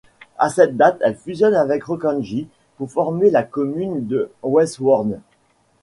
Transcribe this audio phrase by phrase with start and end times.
[0.39, 5.19] À cette date, elle fusionne avec Rockanje pour former la commune de Westvoorne.